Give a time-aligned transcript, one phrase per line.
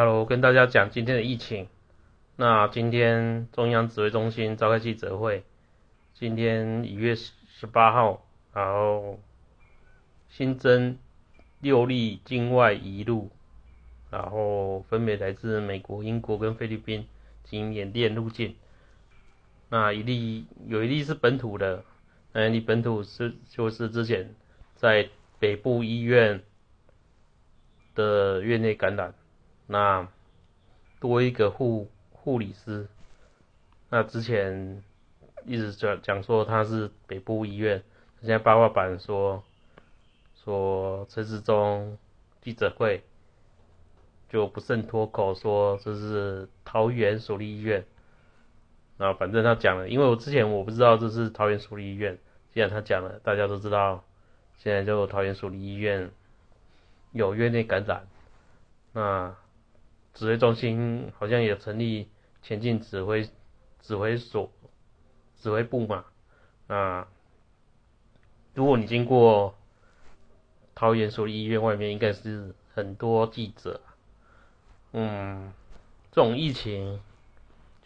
[0.00, 1.66] Hello，跟大家讲今天的疫情。
[2.36, 5.42] 那今天中央指挥中心召开记者会，
[6.14, 8.24] 今天一月十八号，
[8.54, 9.18] 然后
[10.28, 10.98] 新增
[11.58, 13.32] 六例境外移入，
[14.08, 17.08] 然后分别来自美国、英国跟菲律宾
[17.42, 18.54] 及缅甸入境。
[19.68, 21.82] 那一例有一例是本土的，
[22.32, 24.32] 那一例本土是就是之前
[24.76, 25.08] 在
[25.40, 26.44] 北部医院
[27.96, 29.12] 的院内感染。
[29.70, 30.08] 那
[30.98, 32.88] 多一个护护理师，
[33.90, 34.82] 那之前
[35.44, 37.82] 一直讲讲说他是北部医院，
[38.20, 39.44] 现在八卦版说
[40.42, 41.98] 说陈志忠
[42.40, 43.04] 记者会
[44.30, 47.84] 就不慎脱口说这是桃园属立医院，
[48.96, 52.16] 那反正他讲了，因为我之前我不知道这是桃园属立医院，
[52.54, 54.02] 既然他讲了，大家都知道，
[54.56, 56.10] 现在就桃园属立医院
[57.12, 58.08] 有院内感染，
[58.94, 59.36] 那。
[60.14, 62.08] 指挥中心好像也成立
[62.42, 63.28] 前进指挥
[63.80, 64.50] 指挥所
[65.36, 66.04] 指挥部嘛，
[66.66, 67.08] 啊，
[68.54, 69.54] 如果你经过
[70.74, 73.80] 桃园所医院外面，应该是很多记者，
[74.92, 75.52] 嗯，
[76.10, 77.00] 这种疫情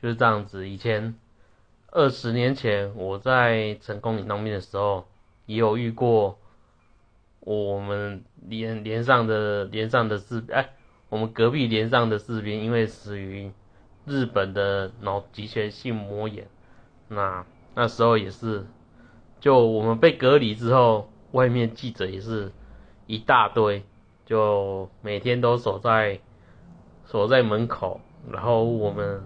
[0.00, 0.68] 就是这样子。
[0.68, 1.14] 以前
[1.88, 5.06] 二十年前我在成功岭当面的时候，
[5.46, 6.38] 也有遇过
[7.40, 10.70] 我们连连上的连上的是哎。
[11.12, 13.52] 我们隔壁连上的士兵，因为死于
[14.06, 16.46] 日本的脑脊髓性膜炎，
[17.08, 18.64] 那那时候也是，
[19.38, 22.50] 就我们被隔离之后，外面记者也是
[23.06, 23.82] 一大堆，
[24.24, 26.18] 就每天都守在
[27.04, 29.22] 守在门口，然后我们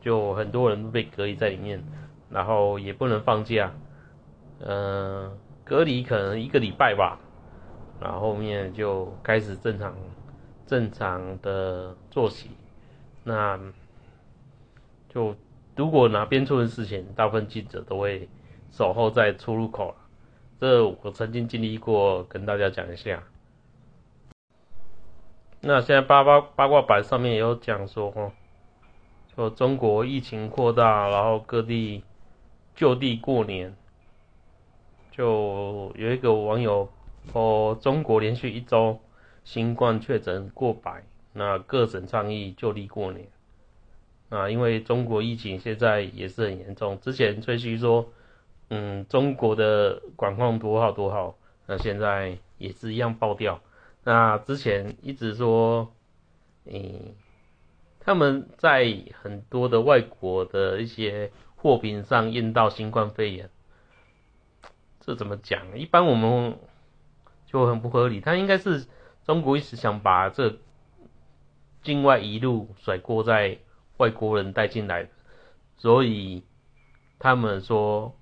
[0.00, 1.82] 就很多人被隔离在里面，
[2.30, 3.72] 然后也不能放假，
[4.60, 7.18] 嗯，隔离可能一个礼拜吧，
[8.00, 9.92] 然后后面就开始正常。
[10.70, 12.48] 正常的作息，
[13.24, 13.58] 那
[15.08, 15.34] 就
[15.74, 18.28] 如果哪边出了事情，大部分记者都会
[18.70, 19.96] 守候在出入口
[20.60, 23.24] 这我曾经经历过，跟大家讲一下。
[25.60, 28.30] 那现在八八八卦版上面也有讲说，哦
[29.34, 32.04] 说中国疫情扩大，然后各地
[32.76, 33.74] 就地过年，
[35.10, 36.88] 就有一个网友
[37.32, 39.00] 说，中国连续一周。
[39.44, 43.28] 新冠确诊过百，那各省倡议就地过年。
[44.28, 48.12] 啊，因为中国疫情现在也是很严重，之前吹嘘说，
[48.68, 51.36] 嗯，中国的管控多好多好，
[51.66, 53.60] 那现在也是一样爆掉。
[54.04, 55.92] 那之前一直说，
[56.64, 57.16] 嗯，
[57.98, 63.50] 他们在很多的外国的一些货品上验到新冠肺炎，
[65.00, 65.76] 这怎么讲？
[65.76, 66.56] 一般我们
[67.46, 68.86] 就很不合理，他应该是。
[69.30, 70.56] 中国一直想把这
[71.84, 73.58] 境外一路甩锅在
[73.96, 75.08] 外国人带进来，
[75.76, 76.42] 所以
[77.20, 78.12] 他们说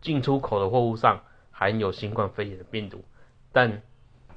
[0.00, 3.04] 进出口的货物上含有新冠肺炎的病毒，
[3.50, 3.82] 但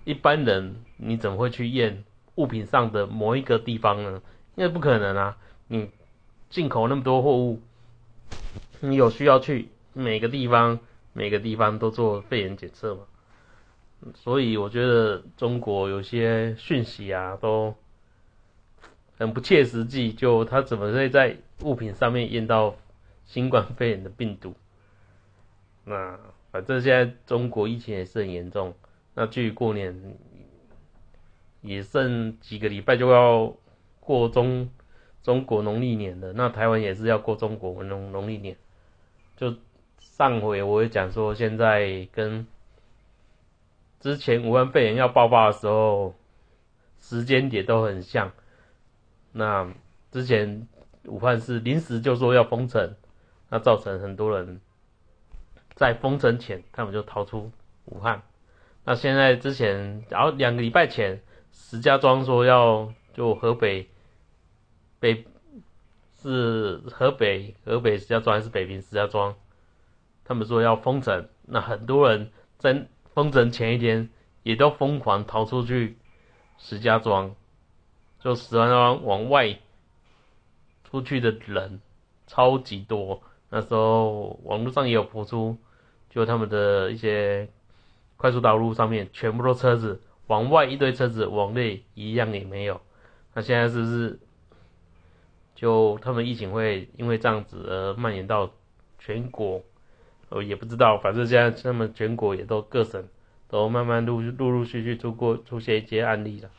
[0.03, 4.19] 一般人你怎么会去验物品上的某一个地方呢？
[4.55, 5.37] 因为不可能啊！
[5.67, 5.91] 你
[6.49, 7.61] 进口那么多货物，
[8.79, 10.79] 你有需要去每个地方
[11.13, 13.03] 每个地方都做肺炎检测吗？
[14.15, 17.75] 所以我觉得中国有些讯息啊，都
[19.17, 20.11] 很不切实际。
[20.11, 22.75] 就他怎么会在物品上面验到
[23.25, 24.55] 新冠肺炎的病毒？
[25.85, 26.19] 那
[26.51, 28.73] 反正现在中国疫情也是很严重。
[29.13, 30.17] 那距离过年
[31.61, 33.53] 也剩几个礼拜就要
[33.99, 34.69] 过中
[35.21, 36.33] 中国农历年了。
[36.33, 38.55] 那台湾也是要过中国农农历年。
[39.37, 39.55] 就
[39.99, 42.47] 上回我也讲说，现在跟
[44.01, 46.15] 之前武汉肺炎要爆发的时候，
[46.99, 48.31] 时间点都很像。
[49.31, 49.71] 那
[50.11, 50.67] 之前
[51.05, 52.95] 武汉是临时就说要封城，
[53.49, 54.59] 那造成很多人
[55.75, 57.51] 在封城前他们就逃出
[57.85, 58.23] 武汉。
[58.83, 63.87] 那现在之前，然后两个礼拜前，石家庄说要就河北
[64.99, 65.27] 北
[66.19, 69.35] 是河北河北石家庄还是北平石家庄，
[70.25, 72.87] 他们说要封城，那很多人在。
[73.13, 74.09] 封城前一天，
[74.43, 75.97] 也都疯狂逃出去
[76.57, 77.35] 石家庄，
[78.19, 79.59] 就石家庄往外
[80.83, 81.81] 出去的人
[82.27, 83.21] 超级多。
[83.49, 85.57] 那时候网络上也有播出，
[86.09, 87.49] 就他们的一些
[88.15, 92.79] 快速道路上面全部都车子，往外一堆车子，往内一样也没有。
[93.33, 94.19] 那现在是不是
[95.55, 98.51] 就他们疫情会因为这样子而蔓延到
[98.99, 99.61] 全国？
[100.31, 103.07] 哦也不知道，反正现在他们全国也都各省
[103.47, 106.49] 都慢慢陆陆陆续续出过出现一些案例了。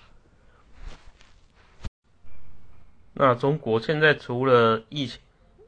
[3.15, 5.21] 那中国现在除了疫情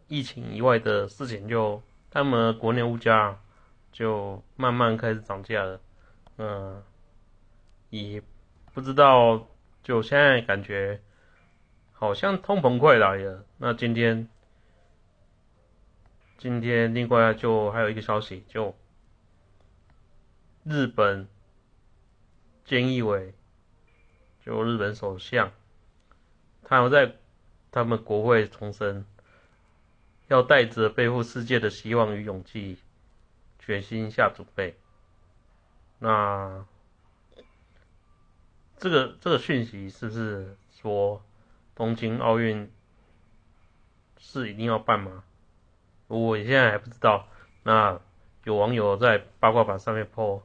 [0.09, 3.39] 疫情以外的事情，就他们国内物价
[3.91, 5.81] 就慢慢开始涨价了，
[6.39, 6.83] 嗯，
[7.91, 8.23] 也
[8.73, 9.47] 不知道，
[9.83, 11.01] 就现在感觉
[11.93, 13.45] 好像通膨快来了。
[13.59, 14.29] 那今天
[16.45, 18.77] 今天另外就还有一个消息，就
[20.63, 21.27] 日本
[22.67, 23.33] 菅义伟，
[24.45, 25.51] 就日本首相，
[26.63, 27.17] 他有在。
[27.71, 29.05] 他们国会重申，
[30.29, 32.79] 要带着背负世界的希望与勇气，
[33.59, 34.79] 决心下准备。
[35.99, 36.65] 那
[38.77, 41.25] 这个这个讯息是不是说
[41.75, 42.71] 东京奥运
[44.19, 45.25] 是一定要办吗？
[46.19, 47.27] 我现在还不知道。
[47.63, 47.99] 那
[48.45, 50.43] 有网友在八卦版上面 po，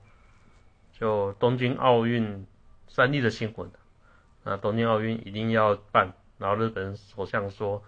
[0.93, 2.47] 就东京奥运
[2.87, 3.69] 三立的新闻，
[4.43, 6.13] 那东京奥运一定要办。
[6.37, 7.83] 然后日本首相说，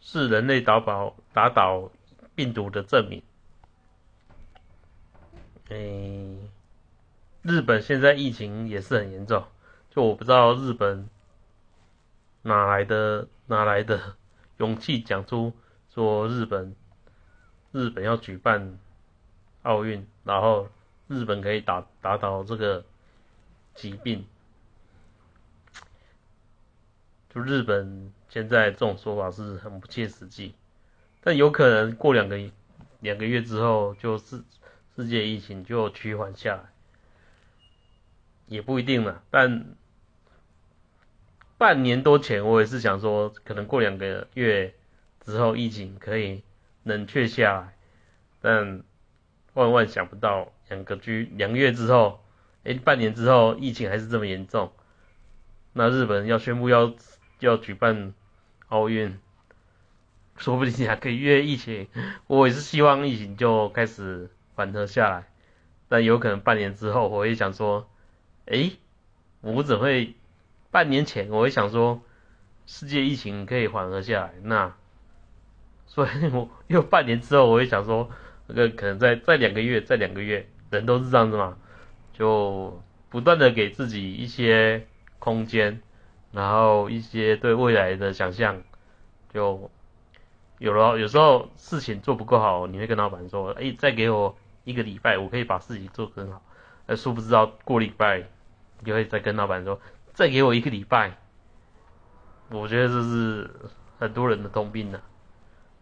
[0.00, 1.90] 是人类打倒打倒
[2.34, 3.22] 病毒的证明。
[5.68, 6.38] 诶，
[7.42, 9.44] 日本现在疫情也是很严重，
[9.90, 11.08] 就我不知道日本
[12.42, 14.16] 哪来的哪来的
[14.58, 15.54] 勇气讲出
[15.96, 16.76] 说日本
[17.72, 18.78] 日本要举办
[19.62, 20.68] 奥运，然后
[21.08, 22.84] 日本可以打打倒这个
[23.74, 24.26] 疾病。
[27.30, 30.54] 就日本现在这种说法是很不切实际，
[31.22, 32.38] 但有可能过两个
[33.00, 34.44] 两个月之后，就世
[34.94, 36.64] 世界疫情就趋缓下来，
[38.48, 39.22] 也不一定了。
[39.30, 39.74] 但
[41.56, 44.74] 半年多前，我也是想说，可能过两个月
[45.26, 46.42] 之后，疫情可以
[46.84, 47.76] 冷却下来，
[48.40, 48.82] 但
[49.52, 52.24] 万万想不到，两个居两个月之后，
[52.64, 54.72] 哎，半年之后，疫情还是这么严重，
[55.74, 56.94] 那日本要宣布要。
[57.40, 58.14] 要举办
[58.68, 59.20] 奥运，
[60.38, 61.86] 说不定还可以约疫情。
[62.28, 65.28] 我也是希望疫情就开始缓和下来，
[65.86, 67.90] 但有可能半年之后，我会想说，
[68.46, 68.70] 哎，
[69.42, 70.14] 我怎会
[70.70, 72.00] 半年前我会想说，
[72.64, 74.74] 世界疫情可以缓和下来，那
[75.86, 78.08] 所以我又半年之后，我会想说，
[78.46, 81.56] 那个可能再再两个月，再两个月，人都是这样子嘛，
[82.12, 84.86] 就不断的给自己一些
[85.18, 85.80] 空间。
[86.32, 88.62] 然后一些对未来的想象，
[89.32, 89.70] 就
[90.58, 90.98] 有了。
[90.98, 96.42] 有时候事情做不够好，你会跟老板说：“哎，再给我一个礼拜，我可以把事情做更好。”
[96.86, 98.18] 而殊不知道过礼拜，
[98.80, 99.80] 你就会再跟老板说
[100.12, 101.16] ：“再给我一个礼拜。”
[102.50, 103.50] 我觉得这是
[103.98, 105.00] 很多人的通病呢。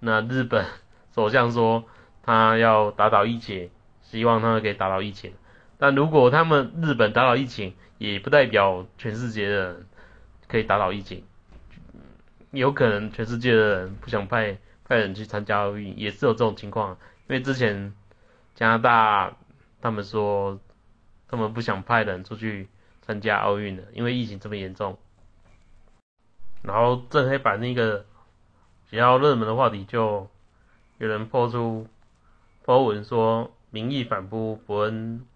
[0.04, 0.66] 那日本
[1.14, 1.84] 首相说
[2.22, 3.70] 他要打倒疫情，
[4.02, 5.32] 希望他可以打倒疫情。
[5.78, 9.86] 但如果他们日本打倒疫情，也不代表全世界的人。
[10.46, 11.24] 可以打倒疫情，
[12.52, 16.90] 有可能全世界的人不想派派人去参加奥运，也是有这种情况。
[17.26, 17.92] 因为之前
[18.54, 19.36] 加拿大
[19.80, 20.60] 他们说
[21.26, 22.68] 他们不想派人出去
[23.00, 24.96] 参加奥运的，因为疫情这么严重。
[26.62, 28.04] 然后正黑板那个
[28.94, 30.30] 比较热门的话题，就
[30.98, 31.88] 有人抛出
[32.62, 35.26] 抛文说，民意反扑伯恩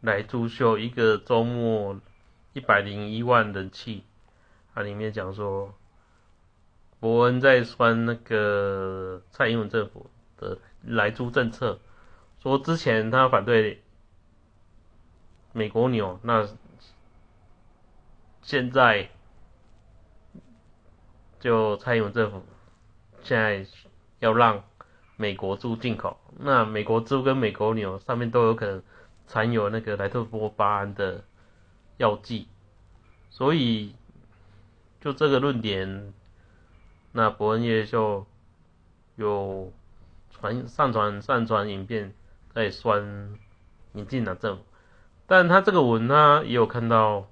[0.00, 2.00] 来珠秀一个周末
[2.54, 4.04] 一百零一万人气。
[4.74, 5.74] 它里面讲说，
[6.98, 10.08] 伯恩在酸那个蔡英文政府
[10.38, 11.78] 的来租政策，
[12.40, 13.82] 说之前他反对
[15.52, 16.48] 美国牛，那
[18.40, 19.10] 现在
[21.38, 22.42] 就蔡英文政府
[23.22, 23.66] 现在
[24.18, 24.64] 要让
[25.16, 28.82] 美国猪进口，那美国猪跟美国牛上面都有可能
[29.26, 31.24] 含有那个莱特波巴胺的
[31.96, 32.48] 药剂，
[33.30, 33.94] 所以。
[35.02, 36.14] 就这个论点，
[37.10, 38.24] 那伯恩叶就
[39.16, 39.72] 有
[40.30, 42.14] 传上传上传影片
[42.54, 43.36] 在酸
[43.90, 44.62] 民进党政府，
[45.26, 47.28] 但他这个文他也有看到，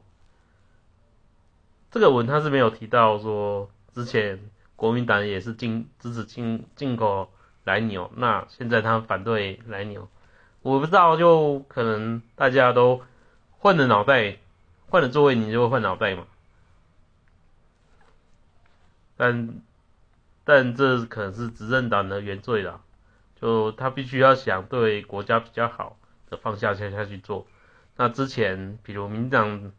[1.93, 4.51] 这个文他是没有提到说之前
[4.81, 7.31] 国民党也是进支持进进口
[7.65, 10.09] 来牛，那现在他反对来牛，
[10.63, 13.03] 我不知道就可能大家都
[13.59, 14.39] 换了脑袋，
[14.89, 16.25] 换了座位你就会换脑袋嘛。
[19.19, 19.61] 但
[20.45, 22.81] 但这可能是执政党的原罪啦，
[23.39, 25.99] 就他必须要想对国家比较好
[26.31, 27.47] 的方向下下去做。
[27.97, 29.73] 那之前，比如民党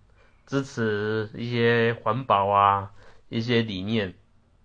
[0.45, 2.91] 支持一些环保啊
[3.29, 4.13] 一些理念，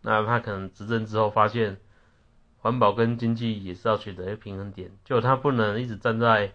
[0.08, 1.78] 那他可能执政之后发现
[2.60, 6.52] 环保跟经济也是要取得一个平衡点，就他不能一直站在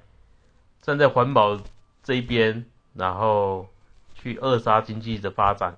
[0.81, 1.59] 站在环保
[2.01, 3.67] 这一边，然后
[4.15, 5.77] 去扼杀经济的发展。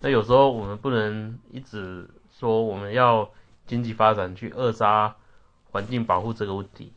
[0.00, 3.30] 那有时候我们不能一直说我们要
[3.68, 5.14] 经济发展去扼杀
[5.70, 6.92] 环境保护这个问题，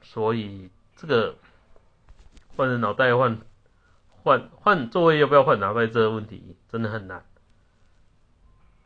[0.00, 1.34] 所以这个
[2.54, 3.36] 换人脑袋换
[4.22, 7.24] 换换座位要不要换脑袋这个问题真的很难。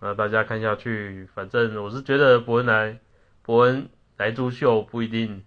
[0.05, 2.99] 那大家看下去，反正我是觉得伯恩来
[3.43, 5.45] 伯恩来珠秀不一定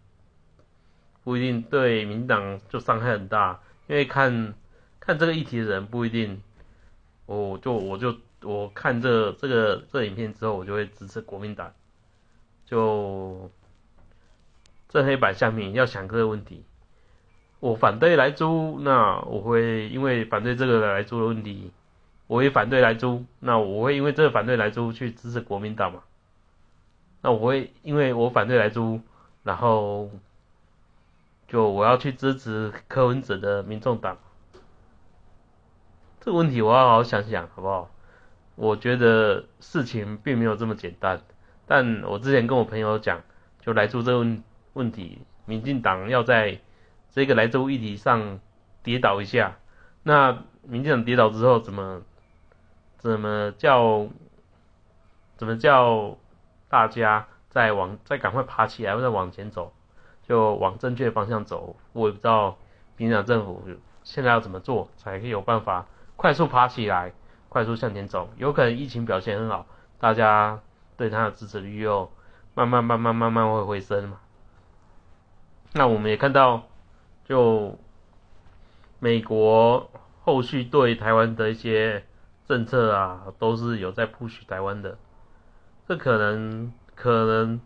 [1.25, 4.53] 不一定对民党就伤害很大，因为看
[5.01, 6.41] 看这个议题的人不一定，
[7.25, 11.73] 我就我就我看这这个这影片之后，我就会支持国民党。
[12.65, 13.51] 就
[14.87, 16.63] 这黑板下面要想这个问题，
[17.59, 21.73] 我反对来租，那我会因为反对这个来租的问题。
[22.27, 26.01] 我会反对来租，那我会因为这个反对来租去支持国民党嘛？
[27.21, 28.99] 那我会因为我反对来租，
[29.43, 30.09] 然后
[31.47, 34.17] 就我要去支持柯文哲的民众党。
[36.19, 37.91] 这个问题我要好好想想，好不好？
[38.55, 41.21] 我觉得事情并没有这么简单。
[41.67, 43.21] 但我之前跟我朋友讲，
[43.61, 46.59] 就来租这个问问题，民进党要在
[47.11, 48.39] 这个来租议题上
[48.81, 49.57] 跌倒一下。
[50.01, 52.01] 那民进党跌倒之后怎么？
[53.11, 54.07] 怎么叫？
[55.37, 56.15] 怎么叫
[56.69, 59.73] 大家再往再赶快爬起来，或者往前走，
[60.23, 61.75] 就往正确的方向走？
[61.91, 62.57] 我也不知道
[62.95, 63.61] 民党政府
[64.01, 67.11] 现在要怎么做，才可以有办法快速爬起来，
[67.49, 68.29] 快速向前走。
[68.37, 69.65] 有可能疫情表现很好，
[69.99, 70.61] 大家
[70.95, 72.09] 对他的支持率又
[72.53, 74.21] 慢慢慢慢慢慢会回升嘛？
[75.73, 76.63] 那我们也看到，
[77.25, 77.77] 就
[78.99, 79.91] 美国
[80.23, 82.05] 后续对台湾的一些。
[82.47, 84.99] 政策啊，都是有在 push 台湾的，
[85.87, 87.59] 这可能可能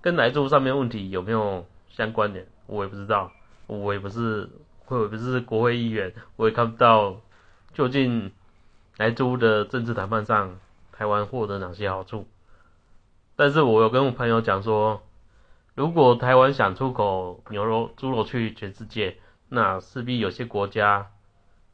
[0.00, 3.30] 跟来住上面问题有没有相关联，我也不知道，
[3.68, 4.50] 我也不是，
[4.88, 7.20] 我也不是国会议员，我也看不到
[7.72, 8.32] 究竟
[8.96, 10.58] 来租的政治谈判上，
[10.90, 12.26] 台湾获得哪些好处。
[13.36, 15.02] 但是我有跟我朋友讲说，
[15.76, 19.18] 如果台湾想出口牛肉、猪肉去全世界，
[19.48, 21.12] 那势必有些国家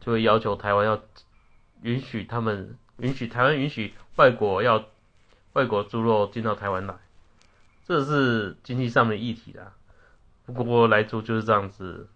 [0.00, 1.00] 就会要求台湾要。
[1.82, 4.84] 允许他们允许台湾允许外国要
[5.52, 6.94] 外国猪肉进到台湾来，
[7.84, 9.72] 这是经济上面议题啦。
[10.46, 12.08] 不过来猪就是这样子，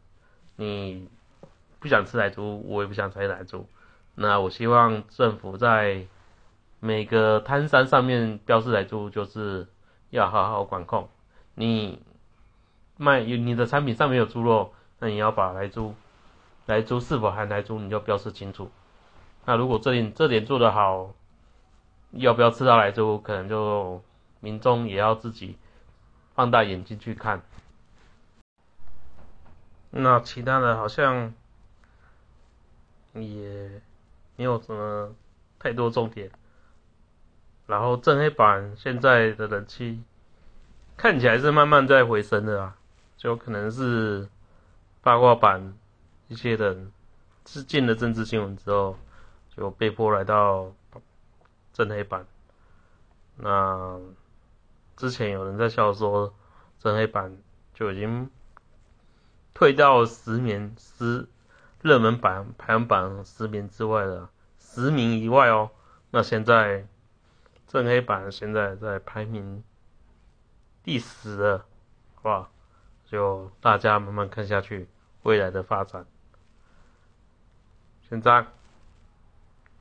[0.56, 1.08] 你
[1.78, 3.68] 不想吃来猪，我也不想吃来猪。
[4.14, 6.06] 那我希望政府在
[6.80, 9.66] 每个摊商上面标示来猪，就是
[10.10, 11.08] 要好好管控。
[11.54, 12.02] 你
[12.96, 15.94] 卖你的产品上面有猪肉，那你要把来猪
[16.66, 18.70] 来猪是否含来猪，你就标示清楚。
[19.48, 21.14] 那如果这点这点做得好，
[22.10, 24.02] 要不要吃到来猪，可能就
[24.40, 25.56] 民众也要自己
[26.34, 27.40] 放大眼睛去看。
[29.90, 31.32] 那其他的好像
[33.14, 33.80] 也
[34.34, 35.14] 没有什么
[35.60, 36.28] 太多重点。
[37.68, 40.02] 然后正黑板现在的人气
[40.96, 42.76] 看起来是慢慢在回升的啊，
[43.16, 44.28] 就可能是
[45.02, 45.72] 八卦版
[46.26, 46.92] 一些人
[47.46, 48.96] 是进了政治新闻之后。
[49.56, 50.74] 就被迫来到
[51.72, 52.26] 正黑板。
[53.36, 53.98] 那
[54.96, 56.34] 之前有人在笑说，
[56.78, 57.38] 正黑板
[57.72, 58.30] 就已经
[59.54, 61.26] 退到十名十
[61.80, 65.70] 热门榜排行榜十名之外了，十名以外哦。
[66.10, 66.86] 那现在
[67.66, 69.64] 正黑板现在在排名
[70.82, 71.58] 第十了，
[72.16, 72.52] 好不好？
[73.06, 74.88] 就大家慢慢看下去
[75.22, 76.04] 未来的发展。
[78.08, 78.46] 现在。